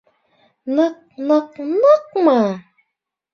[0.79, 2.39] Ныҡ-ныҡ-ныҡмы?